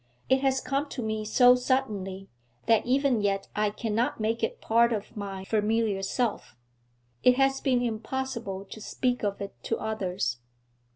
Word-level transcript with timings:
It 0.29 0.41
has 0.41 0.61
come 0.61 0.89
to 0.89 1.03
me 1.03 1.23
so 1.23 1.53
suddenly, 1.53 2.27
that 2.65 2.87
even 2.87 3.21
yet 3.21 3.49
I 3.55 3.69
cannot 3.69 4.19
make 4.19 4.41
it 4.43 4.59
part 4.59 4.91
of 4.91 5.15
my 5.15 5.45
familiar 5.45 6.01
self. 6.01 6.55
It 7.21 7.37
has 7.37 7.61
been 7.61 7.83
impossible 7.83 8.65
to 8.71 8.81
speak 8.81 9.21
of 9.23 9.39
it 9.41 9.53
to 9.65 9.77
others.' 9.77 10.37